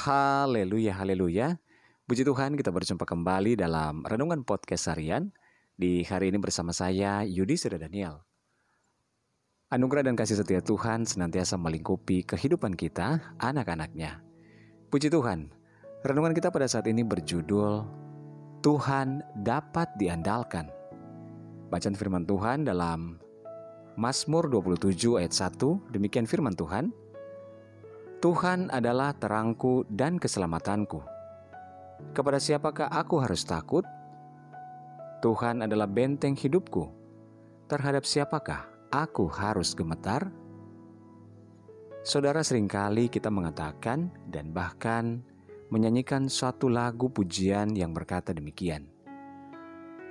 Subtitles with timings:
[0.00, 1.60] Haleluya, haleluya.
[2.08, 5.28] Puji Tuhan kita berjumpa kembali dalam Renungan Podcast Harian.
[5.76, 8.24] Di hari ini bersama saya Yudi Sira Daniel.
[9.68, 14.24] Anugerah dan kasih setia Tuhan senantiasa melingkupi kehidupan kita, anak-anaknya.
[14.88, 15.52] Puji Tuhan,
[16.00, 17.84] renungan kita pada saat ini berjudul
[18.64, 20.72] Tuhan dapat diandalkan.
[21.68, 23.20] Bacaan firman Tuhan dalam
[24.00, 25.60] Mazmur 27 ayat 1,
[25.92, 26.88] demikian firman Tuhan.
[28.20, 31.00] Tuhan adalah terangku dan keselamatanku.
[32.12, 33.80] Kepada siapakah aku harus takut?
[35.24, 36.84] Tuhan adalah benteng hidupku.
[37.64, 40.28] Terhadap siapakah aku harus gemetar?
[42.04, 45.24] Saudara sering kali kita mengatakan dan bahkan
[45.72, 48.84] menyanyikan suatu lagu pujian yang berkata demikian.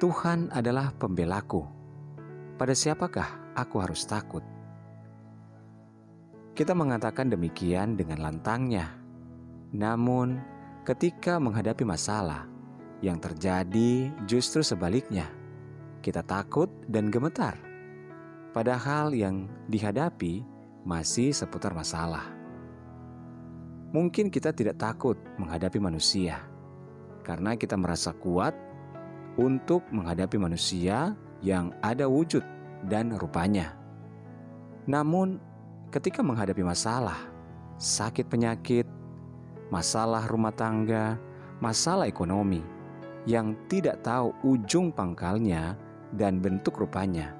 [0.00, 1.60] Tuhan adalah pembelaku.
[2.56, 4.57] Pada siapakah aku harus takut?
[6.58, 8.90] Kita mengatakan demikian dengan lantangnya.
[9.70, 10.42] Namun,
[10.82, 12.50] ketika menghadapi masalah
[12.98, 15.30] yang terjadi justru sebaliknya,
[16.02, 17.54] kita takut dan gemetar.
[18.50, 20.42] Padahal yang dihadapi
[20.82, 22.26] masih seputar masalah.
[23.94, 26.42] Mungkin kita tidak takut menghadapi manusia
[27.22, 28.58] karena kita merasa kuat
[29.38, 32.42] untuk menghadapi manusia yang ada wujud
[32.90, 33.78] dan rupanya.
[34.90, 35.47] Namun,
[35.88, 37.16] ketika menghadapi masalah,
[37.80, 38.84] sakit penyakit,
[39.72, 41.16] masalah rumah tangga,
[41.64, 42.60] masalah ekonomi
[43.24, 45.76] yang tidak tahu ujung pangkalnya
[46.16, 47.32] dan bentuk rupanya.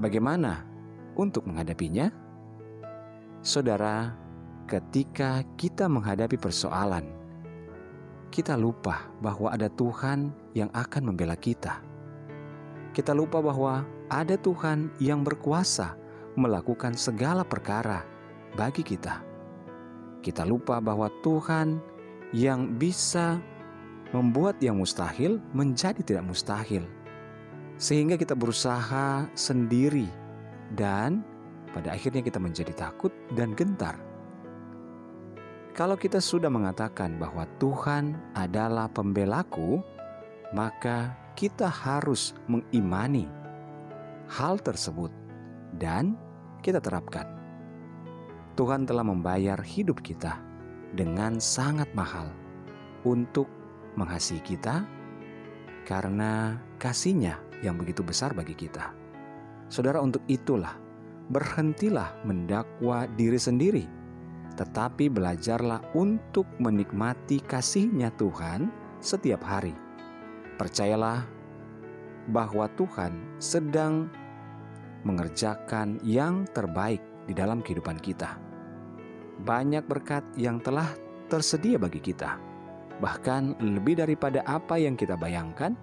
[0.00, 0.64] Bagaimana
[1.16, 2.08] untuk menghadapinya?
[3.44, 4.16] Saudara,
[4.64, 7.04] ketika kita menghadapi persoalan,
[8.32, 11.84] kita lupa bahwa ada Tuhan yang akan membela kita.
[12.96, 16.03] Kita lupa bahwa ada Tuhan yang berkuasa
[16.34, 18.02] melakukan segala perkara
[18.54, 19.22] bagi kita.
[20.22, 21.78] Kita lupa bahwa Tuhan
[22.34, 23.38] yang bisa
[24.14, 26.86] membuat yang mustahil menjadi tidak mustahil,
[27.78, 30.06] sehingga kita berusaha sendiri,
[30.78, 31.26] dan
[31.74, 33.98] pada akhirnya kita menjadi takut dan gentar.
[35.74, 39.82] Kalau kita sudah mengatakan bahwa Tuhan adalah pembelaku,
[40.54, 43.26] maka kita harus mengimani
[44.30, 45.10] hal tersebut
[45.78, 46.18] dan
[46.62, 47.26] kita terapkan.
[48.54, 50.38] Tuhan telah membayar hidup kita
[50.94, 52.30] dengan sangat mahal
[53.02, 53.50] untuk
[53.98, 54.86] mengasihi kita
[55.84, 58.94] karena kasihnya yang begitu besar bagi kita.
[59.66, 60.78] Saudara untuk itulah
[61.28, 63.84] berhentilah mendakwa diri sendiri
[64.54, 68.70] tetapi belajarlah untuk menikmati kasihnya Tuhan
[69.02, 69.74] setiap hari.
[70.54, 71.26] Percayalah
[72.30, 74.08] bahwa Tuhan sedang
[75.04, 78.40] mengerjakan yang terbaik di dalam kehidupan kita.
[79.44, 80.88] Banyak berkat yang telah
[81.28, 82.40] tersedia bagi kita,
[82.98, 85.76] bahkan lebih daripada apa yang kita bayangkan,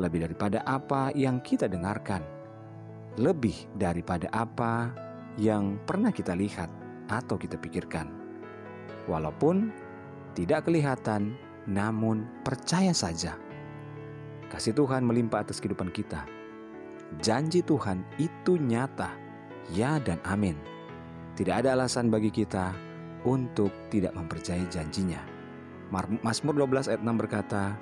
[0.00, 2.24] lebih daripada apa yang kita dengarkan,
[3.20, 4.92] lebih daripada apa
[5.36, 6.68] yang pernah kita lihat
[7.12, 8.08] atau kita pikirkan.
[9.06, 9.70] Walaupun
[10.32, 13.36] tidak kelihatan, namun percaya saja,
[14.52, 16.35] kasih Tuhan melimpah atas kehidupan kita
[17.22, 19.14] janji Tuhan itu nyata,
[19.72, 20.56] ya dan amin.
[21.36, 22.72] Tidak ada alasan bagi kita
[23.28, 25.20] untuk tidak mempercayai janjinya.
[26.24, 27.76] Mazmur 12 ayat 6 berkata,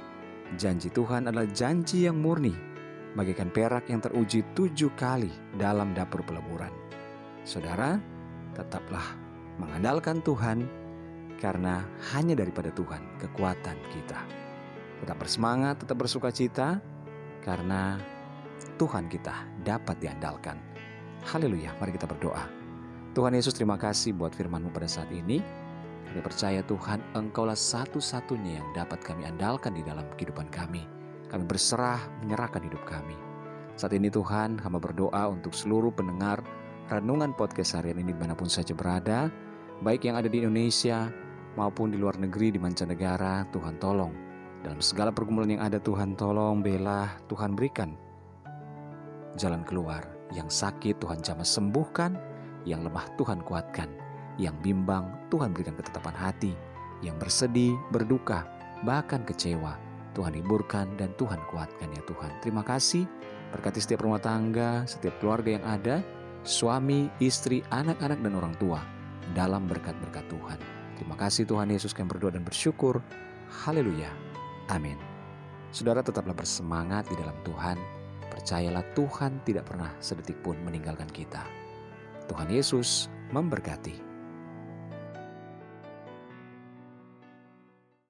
[0.60, 2.52] Janji Tuhan adalah janji yang murni,
[3.16, 6.70] bagaikan perak yang teruji tujuh kali dalam dapur peleburan.
[7.48, 7.96] Saudara,
[8.52, 9.16] tetaplah
[9.56, 10.68] mengandalkan Tuhan,
[11.40, 11.82] karena
[12.12, 14.20] hanya daripada Tuhan kekuatan kita.
[15.02, 16.78] Tetap bersemangat, tetap bersuka cita,
[17.42, 17.98] karena
[18.74, 20.58] Tuhan kita dapat diandalkan.
[21.22, 22.50] Haleluya, mari kita berdoa.
[23.14, 25.38] Tuhan Yesus terima kasih buat firman-Mu pada saat ini.
[26.10, 30.82] Kami percaya Tuhan Engkaulah satu-satunya yang dapat kami andalkan di dalam kehidupan kami.
[31.30, 33.14] Kami berserah menyerahkan hidup kami.
[33.78, 36.42] Saat ini Tuhan hamba berdoa untuk seluruh pendengar
[36.90, 39.30] renungan podcast harian ini di mana pun saja berada.
[39.86, 41.10] Baik yang ada di Indonesia
[41.54, 44.14] maupun di luar negeri di mancanegara Tuhan tolong.
[44.66, 48.03] Dalam segala pergumulan yang ada Tuhan tolong bela Tuhan berikan
[49.36, 50.04] jalan keluar.
[50.34, 52.18] Yang sakit Tuhan jamah sembuhkan,
[52.66, 53.86] yang lemah Tuhan kuatkan,
[54.40, 56.52] yang bimbang Tuhan berikan ketetapan hati,
[57.04, 58.48] yang bersedih, berduka,
[58.82, 59.78] bahkan kecewa.
[60.14, 62.30] Tuhan hiburkan dan Tuhan kuatkan ya Tuhan.
[62.38, 63.02] Terima kasih
[63.50, 66.02] berkati setiap rumah tangga, setiap keluarga yang ada,
[66.46, 68.78] suami, istri, anak-anak dan orang tua
[69.34, 70.58] dalam berkat-berkat Tuhan.
[70.94, 73.02] Terima kasih Tuhan Yesus kami berdoa dan bersyukur.
[73.66, 74.10] Haleluya.
[74.70, 74.98] Amin.
[75.74, 77.74] Saudara tetaplah bersemangat di dalam Tuhan
[78.30, 81.44] Percayalah Tuhan tidak pernah sedetik pun meninggalkan kita.
[82.30, 84.13] Tuhan Yesus memberkati.